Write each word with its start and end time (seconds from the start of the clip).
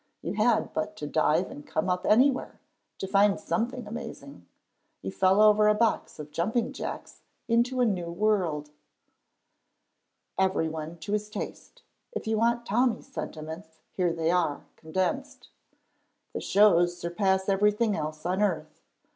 You 0.23 0.33
had 0.33 0.73
but 0.73 0.95
to 0.97 1.05
dive 1.05 1.51
and 1.51 1.63
come 1.63 1.87
up 1.87 2.07
anywhere 2.07 2.59
to 2.97 3.05
find 3.07 3.39
something 3.39 3.85
amazing; 3.85 4.47
you 5.03 5.11
fell 5.11 5.39
over 5.39 5.67
a 5.67 5.75
box 5.75 6.17
of 6.17 6.31
jumping 6.31 6.73
jacks 6.73 7.21
into 7.47 7.81
a 7.81 7.85
new 7.85 8.07
world. 8.11 8.71
Everyone 10.39 10.97
to 11.01 11.11
his 11.13 11.29
taste. 11.29 11.83
If 12.13 12.25
you 12.25 12.35
want 12.35 12.65
Tommy's 12.65 13.13
sentiments, 13.13 13.81
here 13.91 14.11
they 14.11 14.31
are, 14.31 14.65
condensed: 14.75 15.49
"The 16.33 16.41
shows 16.41 16.97
surpass 16.97 17.47
everything 17.47 17.95
else 17.95 18.25
on 18.25 18.41
earth. 18.41 18.81